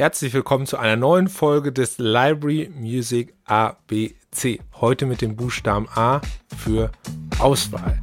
Herzlich 0.00 0.32
willkommen 0.32 0.64
zu 0.64 0.78
einer 0.78 0.96
neuen 0.96 1.28
Folge 1.28 1.72
des 1.72 1.98
Library 1.98 2.70
Music 2.74 3.34
ABC. 3.44 4.58
Heute 4.80 5.04
mit 5.04 5.20
dem 5.20 5.36
Buchstaben 5.36 5.86
A 5.94 6.22
für 6.56 6.90
Auswahl. 7.38 8.00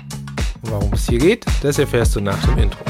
Und 0.61 0.71
warum 0.73 0.93
es 0.93 1.09
hier 1.09 1.17
geht, 1.17 1.43
das 1.63 1.79
erfährst 1.79 2.15
du 2.15 2.21
nach 2.21 2.39
dem 2.45 2.59
Intro. 2.59 2.85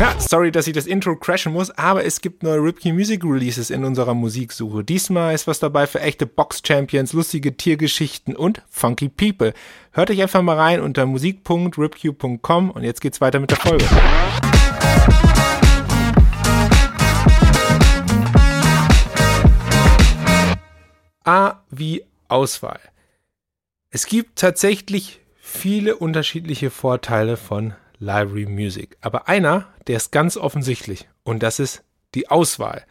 Ja, 0.00 0.16
sorry, 0.18 0.50
dass 0.50 0.66
ich 0.66 0.72
das 0.72 0.86
Intro 0.86 1.14
crashen 1.14 1.52
muss, 1.52 1.70
aber 1.70 2.04
es 2.04 2.20
gibt 2.20 2.42
neue 2.42 2.58
Ripkey 2.58 2.90
Music 2.92 3.22
Releases 3.22 3.70
in 3.70 3.84
unserer 3.84 4.14
Musiksuche. 4.14 4.82
Diesmal 4.82 5.32
ist 5.32 5.46
was 5.46 5.60
dabei 5.60 5.86
für 5.86 6.00
echte 6.00 6.26
Box-Champions, 6.26 7.12
lustige 7.12 7.56
Tiergeschichten 7.56 8.34
und 8.34 8.62
funky 8.68 9.08
People. 9.08 9.54
Hört 9.92 10.10
euch 10.10 10.20
einfach 10.20 10.42
mal 10.42 10.56
rein 10.56 10.80
unter 10.80 11.06
musik.ripq.com 11.06 12.70
und 12.72 12.82
jetzt 12.82 13.00
geht's 13.00 13.20
weiter 13.20 13.38
mit 13.38 13.52
der 13.52 13.58
Folge. 13.58 13.84
A 21.24 21.62
wie 21.70 22.04
Auswahl. 22.28 22.80
Es 23.90 24.06
gibt 24.06 24.38
tatsächlich 24.38 25.20
viele 25.36 25.96
unterschiedliche 25.96 26.70
Vorteile 26.70 27.36
von 27.36 27.74
Library 27.98 28.46
Music. 28.46 28.96
Aber 29.00 29.28
einer, 29.28 29.68
der 29.86 29.96
ist 29.98 30.12
ganz 30.12 30.36
offensichtlich 30.36 31.08
und 31.24 31.42
das 31.42 31.58
ist 31.58 31.84
die 32.14 32.28
Auswahl. 32.28 32.84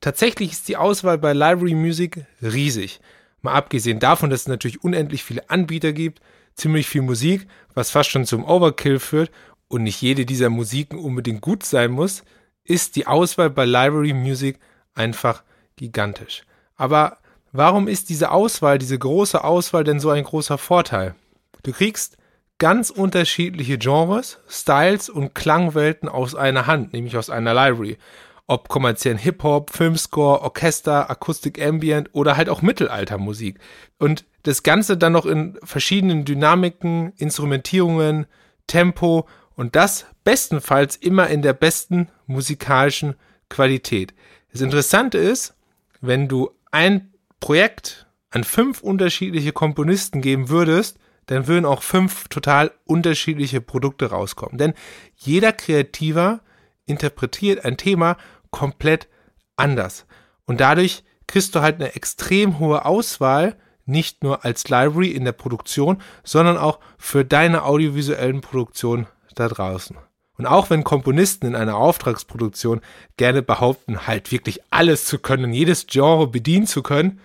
Tatsächlich 0.00 0.52
ist 0.52 0.68
die 0.68 0.76
Auswahl 0.76 1.18
bei 1.18 1.32
Library 1.32 1.74
Music 1.74 2.26
riesig. 2.42 3.00
Mal 3.42 3.54
abgesehen 3.54 4.00
davon, 4.00 4.28
dass 4.30 4.42
es 4.42 4.48
natürlich 4.48 4.84
unendlich 4.84 5.24
viele 5.24 5.48
Anbieter 5.48 5.92
gibt, 5.92 6.20
ziemlich 6.54 6.86
viel 6.86 7.02
Musik, 7.02 7.46
was 7.74 7.90
fast 7.90 8.10
schon 8.10 8.26
zum 8.26 8.44
Overkill 8.44 8.98
führt 8.98 9.30
und 9.68 9.82
nicht 9.82 10.02
jede 10.02 10.26
dieser 10.26 10.50
Musiken 10.50 10.98
unbedingt 10.98 11.40
gut 11.40 11.64
sein 11.64 11.90
muss, 11.90 12.22
ist 12.64 12.96
die 12.96 13.06
Auswahl 13.06 13.50
bei 13.50 13.64
Library 13.64 14.12
Music 14.12 14.58
einfach 14.94 15.42
gigantisch. 15.76 16.42
Aber 16.76 17.18
warum 17.52 17.88
ist 17.88 18.08
diese 18.08 18.30
Auswahl, 18.30 18.78
diese 18.78 18.98
große 18.98 19.42
Auswahl 19.42 19.84
denn 19.84 20.00
so 20.00 20.10
ein 20.10 20.24
großer 20.24 20.58
Vorteil? 20.58 21.14
Du 21.62 21.72
kriegst 21.72 22.16
ganz 22.58 22.90
unterschiedliche 22.90 23.78
Genres, 23.78 24.38
Styles 24.48 25.08
und 25.08 25.34
Klangwelten 25.34 26.08
aus 26.08 26.34
einer 26.34 26.66
Hand, 26.66 26.92
nämlich 26.92 27.16
aus 27.16 27.30
einer 27.30 27.54
Library. 27.54 27.98
Ob 28.46 28.68
kommerziellen 28.68 29.18
Hip-Hop, 29.18 29.70
Filmscore, 29.70 30.42
Orchester, 30.42 31.08
Akustik 31.08 31.60
Ambient 31.64 32.10
oder 32.12 32.36
halt 32.36 32.48
auch 32.48 32.62
Mittelaltermusik. 32.62 33.58
Und 33.98 34.24
das 34.42 34.62
Ganze 34.62 34.96
dann 34.96 35.12
noch 35.12 35.26
in 35.26 35.58
verschiedenen 35.62 36.24
Dynamiken, 36.24 37.12
Instrumentierungen, 37.16 38.26
Tempo 38.66 39.26
und 39.54 39.76
das 39.76 40.06
bestenfalls 40.24 40.96
immer 40.96 41.28
in 41.28 41.42
der 41.42 41.52
besten 41.52 42.08
musikalischen 42.26 43.14
Qualität. 43.48 44.14
Das 44.52 44.60
Interessante 44.60 45.18
ist, 45.18 45.54
wenn 46.00 46.28
du 46.28 46.50
ein 46.70 47.09
Projekt 47.40 48.06
an 48.30 48.44
fünf 48.44 48.82
unterschiedliche 48.82 49.52
Komponisten 49.52 50.20
geben 50.20 50.48
würdest, 50.48 50.98
dann 51.26 51.46
würden 51.46 51.64
auch 51.64 51.82
fünf 51.82 52.28
total 52.28 52.72
unterschiedliche 52.84 53.60
Produkte 53.60 54.10
rauskommen. 54.10 54.58
Denn 54.58 54.74
jeder 55.16 55.52
Kreativer 55.52 56.40
interpretiert 56.86 57.64
ein 57.64 57.76
Thema 57.76 58.16
komplett 58.50 59.08
anders. 59.56 60.06
Und 60.44 60.60
dadurch 60.60 61.04
kriegst 61.26 61.54
du 61.54 61.60
halt 61.60 61.76
eine 61.76 61.94
extrem 61.94 62.58
hohe 62.58 62.84
Auswahl, 62.84 63.56
nicht 63.84 64.22
nur 64.22 64.44
als 64.44 64.68
Library 64.68 65.10
in 65.10 65.24
der 65.24 65.32
Produktion, 65.32 66.02
sondern 66.24 66.56
auch 66.56 66.80
für 66.98 67.24
deine 67.24 67.64
audiovisuellen 67.64 68.40
Produktionen 68.40 69.06
da 69.34 69.48
draußen. 69.48 69.96
Und 70.40 70.46
auch 70.46 70.70
wenn 70.70 70.84
Komponisten 70.84 71.48
in 71.48 71.54
einer 71.54 71.76
Auftragsproduktion 71.76 72.80
gerne 73.18 73.42
behaupten, 73.42 74.06
halt 74.06 74.32
wirklich 74.32 74.60
alles 74.70 75.04
zu 75.04 75.18
können, 75.18 75.52
jedes 75.52 75.86
Genre 75.86 76.28
bedienen 76.28 76.66
zu 76.66 76.82
können, 76.82 77.20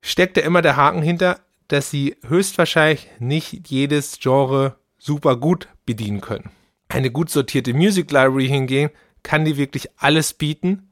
steckt 0.00 0.38
da 0.38 0.40
immer 0.40 0.62
der 0.62 0.78
Haken 0.78 1.02
hinter, 1.02 1.40
dass 1.68 1.90
sie 1.90 2.16
höchstwahrscheinlich 2.26 3.10
nicht 3.18 3.68
jedes 3.68 4.18
Genre 4.18 4.76
super 4.96 5.36
gut 5.36 5.68
bedienen 5.84 6.22
können. 6.22 6.52
Eine 6.88 7.10
gut 7.10 7.28
sortierte 7.28 7.74
Music 7.74 8.10
Library 8.10 8.48
hingegen 8.48 8.88
kann 9.22 9.44
die 9.44 9.58
wirklich 9.58 9.90
alles 9.98 10.32
bieten 10.32 10.88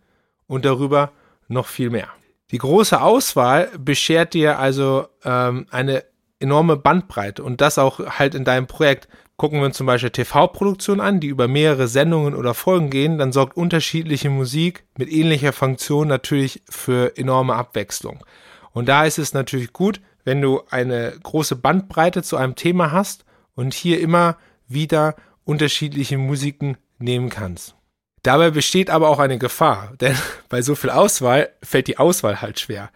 und 0.47 0.67
darüber 0.67 1.11
noch 1.49 1.69
viel 1.69 1.89
mehr. 1.89 2.09
Die 2.51 2.59
große 2.59 3.01
Auswahl 3.01 3.71
beschert 3.79 4.35
dir 4.35 4.59
also 4.59 5.07
ähm, 5.25 5.65
eine 5.71 6.05
enorme 6.39 6.77
Bandbreite 6.77 7.43
und 7.43 7.63
das 7.63 7.79
auch 7.79 7.99
halt 8.19 8.35
in 8.35 8.45
deinem 8.45 8.67
Projekt. 8.67 9.09
Gucken 9.43 9.59
wir 9.59 9.67
uns 9.67 9.77
zum 9.77 9.89
Beispiel 9.89 10.11
TV-Produktionen 10.11 11.01
an, 11.01 11.19
die 11.19 11.27
über 11.27 11.49
mehrere 11.49 11.89
Sendungen 11.89 12.37
oder 12.37 12.55
Folgen 12.55 12.91
gehen, 12.91 13.19
dann 13.19 13.33
sorgt 13.33 13.57
unterschiedliche 13.57 14.31
Musik 14.31 14.85
mit 14.97 15.11
ähnlicher 15.11 15.53
Funktion 15.53 16.07
natürlich 16.07 16.63
für 16.71 17.17
enorme 17.17 17.57
Abwechslung. 17.57 18.25
Und 18.71 18.89
da 18.89 19.05
ist 19.05 19.19
es 19.19 19.35
natürlich 19.35 19.73
gut, 19.73 20.01
wenn 20.23 20.41
du 20.41 20.63
eine 20.71 21.15
große 21.21 21.57
Bandbreite 21.57 22.23
zu 22.23 22.37
einem 22.37 22.55
Thema 22.55 22.93
hast 22.93 23.25
und 23.57 23.75
hier 23.75 23.99
immer 23.99 24.37
wieder 24.69 25.17
unterschiedliche 25.43 26.19
Musiken 26.19 26.77
nehmen 27.01 27.29
kannst. 27.29 27.75
Dabei 28.23 28.53
besteht 28.53 28.91
aber 28.91 29.09
auch 29.09 29.19
eine 29.19 29.39
Gefahr, 29.39 29.93
denn 30.01 30.15
bei 30.51 30.63
so 30.63 30.77
viel 30.77 30.91
Auswahl 30.91 31.49
fällt 31.65 31.89
die 31.89 31.99
Auswahl 31.99 32.43
halt 32.43 32.61
schwer. 32.61 32.91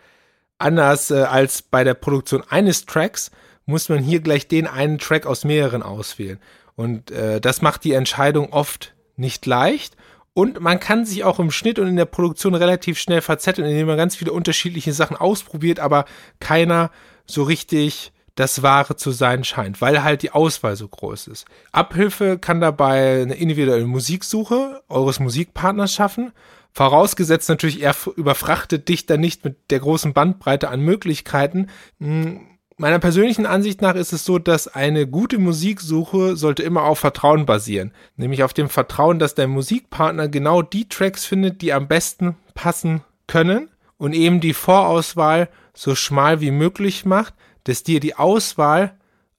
Anders 0.59 1.11
äh, 1.11 1.25
als 1.25 1.63
bei 1.63 1.83
der 1.83 1.95
Produktion 1.95 2.45
eines 2.49 2.87
Tracks 2.87 3.33
muss 3.67 3.89
man 3.89 3.99
hier 3.99 4.21
gleich 4.21 4.49
den 4.49 4.67
einen 4.67 4.99
Track 4.99 5.27
aus 5.27 5.45
mehreren 5.45 5.83
auswählen. 5.83 6.39
Und 6.77 7.11
äh, 7.11 7.41
das 7.41 7.63
macht 7.63 7.85
die 7.85 7.93
Entscheidung 7.93 8.53
oft 8.53 8.95
nicht 9.17 9.45
leicht. 9.47 9.97
Und 10.35 10.61
man 10.61 10.79
kann 10.79 11.05
sich 11.07 11.25
auch 11.25 11.39
im 11.39 11.51
Schnitt 11.51 11.79
und 11.79 11.89
in 11.89 11.97
der 11.97 12.05
Produktion 12.05 12.55
relativ 12.55 12.99
schnell 12.99 13.23
verzetteln, 13.23 13.69
indem 13.69 13.87
man 13.87 13.97
ganz 13.97 14.17
viele 14.17 14.33
unterschiedliche 14.33 14.93
Sachen 14.93 15.17
ausprobiert, 15.17 15.81
aber 15.81 16.05
keiner 16.41 16.91
so 17.25 17.43
richtig 17.43 18.13
das 18.35 18.63
Wahre 18.63 18.97
zu 18.97 19.13
sein 19.13 19.45
scheint, 19.45 19.81
weil 19.81 20.05
halt 20.05 20.21
die 20.23 20.31
Auswahl 20.31 20.77
so 20.77 20.87
groß 20.87 21.29
ist. 21.29 21.47
Abhilfe 21.73 22.39
kann 22.39 22.61
dabei 22.61 23.23
eine 23.23 23.35
individuelle 23.35 23.87
Musiksuche 23.87 24.83
eures 24.91 25.21
Musikpartners 25.21 25.95
schaffen. 25.95 26.33
Vorausgesetzt 26.71 27.49
natürlich, 27.49 27.81
er 27.81 27.97
überfrachtet 28.17 28.91
dich 28.91 29.07
dann 29.07 29.21
nicht 29.21 29.43
mit 29.43 29.71
der 29.71 29.81
großen 29.81 30.13
Bandbreite 30.13 30.69
an 30.69 30.81
Möglichkeiten. 30.81 31.71
Hm, 31.99 32.56
meiner 32.77 32.99
persönlichen 32.99 33.47
Ansicht 33.47 33.81
nach 33.81 33.95
ist 33.95 34.13
es 34.13 34.25
so, 34.25 34.39
dass 34.39 34.69
eine 34.69 35.07
gute 35.07 35.39
Musiksuche 35.39 36.37
sollte 36.37 36.63
immer 36.63 36.85
auf 36.85 36.99
Vertrauen 36.99 37.47
basieren. 37.47 37.93
Nämlich 38.17 38.43
auf 38.43 38.53
dem 38.53 38.69
Vertrauen, 38.69 39.19
dass 39.19 39.35
dein 39.35 39.51
Musikpartner 39.51 40.29
genau 40.29 40.63
die 40.63 40.89
Tracks 40.89 41.25
findet, 41.25 41.63
die 41.63 41.73
am 41.73 41.89
besten 41.89 42.37
passen 42.55 43.03
können 43.27 43.71
und 43.99 44.13
eben 44.13 44.41
die 44.41 44.55
Vorauswahl 44.55 45.49
so 45.75 45.95
schmal 45.95 46.41
wie 46.41 46.51
möglich 46.51 47.05
macht, 47.05 47.35
dass 47.65 47.83
dir 47.83 48.01
die 48.01 48.15
Auswahl 48.15 48.95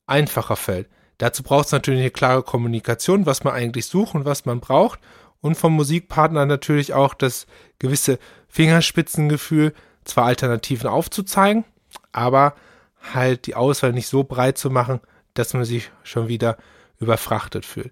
einfacher 0.08 0.56
fällt. 0.56 0.90
Dazu 1.18 1.44
braucht 1.44 1.68
es 1.68 1.72
natürlich 1.72 2.02
eine 2.02 2.12
klare 2.12 2.44
Kommunikation, 2.44 3.26
was 3.26 3.44
man 3.44 3.54
eigentlich 3.54 3.88
sucht 3.88 4.16
und 4.16 4.26
was 4.26 4.46
man 4.46 4.60
braucht. 4.60 5.00
Und 5.42 5.56
vom 5.56 5.74
Musikpartner 5.74 6.46
natürlich 6.46 6.94
auch 6.94 7.14
das 7.14 7.48
gewisse 7.80 8.20
Fingerspitzengefühl, 8.48 9.74
zwar 10.04 10.26
Alternativen 10.26 10.90
aufzuzeigen, 10.90 11.66
aber 12.12 12.56
halt 13.14 13.48
die 13.48 13.56
Auswahl 13.56 13.94
nicht 13.94 14.08
so 14.08 14.24
breit 14.24 14.58
zu 14.58 14.70
machen, 14.70 15.00
dass 15.34 15.54
man 15.54 15.66
sich 15.66 15.92
schon 16.04 16.28
wieder 16.28 16.58
überfrachtet 17.00 17.66
fühlt. 17.66 17.92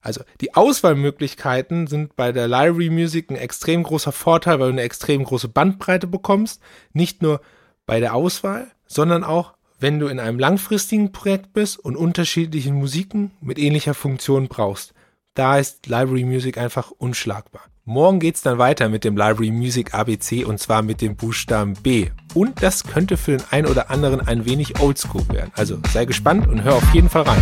Also 0.00 0.22
die 0.40 0.54
Auswahlmöglichkeiten 0.54 1.88
sind 1.88 2.14
bei 2.14 2.30
der 2.30 2.46
Library 2.46 2.90
Music 2.90 3.28
ein 3.28 3.36
extrem 3.36 3.82
großer 3.82 4.12
Vorteil, 4.12 4.60
weil 4.60 4.68
du 4.68 4.74
eine 4.74 4.82
extrem 4.82 5.24
große 5.24 5.48
Bandbreite 5.48 6.06
bekommst. 6.06 6.62
Nicht 6.92 7.22
nur 7.22 7.40
bei 7.86 7.98
der 7.98 8.14
Auswahl, 8.14 8.68
sondern 8.86 9.24
auch, 9.24 9.54
wenn 9.80 9.98
du 9.98 10.06
in 10.06 10.20
einem 10.20 10.38
langfristigen 10.38 11.10
Projekt 11.10 11.52
bist 11.52 11.78
und 11.78 11.96
unterschiedliche 11.96 12.72
Musiken 12.72 13.32
mit 13.40 13.58
ähnlicher 13.58 13.94
Funktion 13.94 14.46
brauchst. 14.48 14.94
Da 15.34 15.58
ist 15.58 15.86
Library 15.86 16.24
Music 16.24 16.56
einfach 16.56 16.92
unschlagbar. 16.92 17.62
Morgen 17.88 18.18
geht's 18.18 18.42
dann 18.42 18.58
weiter 18.58 18.88
mit 18.88 19.04
dem 19.04 19.16
Library 19.16 19.52
Music 19.52 19.94
ABC 19.94 20.42
und 20.42 20.58
zwar 20.58 20.82
mit 20.82 21.00
dem 21.00 21.14
Buchstaben 21.14 21.74
B. 21.74 22.08
Und 22.34 22.60
das 22.60 22.82
könnte 22.82 23.16
für 23.16 23.36
den 23.36 23.46
einen 23.52 23.68
oder 23.68 23.90
anderen 23.90 24.26
ein 24.26 24.44
wenig 24.44 24.80
oldschool 24.80 25.22
werden. 25.28 25.52
Also 25.54 25.78
sei 25.92 26.04
gespannt 26.04 26.48
und 26.48 26.64
hör 26.64 26.74
auf 26.74 26.94
jeden 26.94 27.08
Fall 27.08 27.22
rein. 27.22 27.40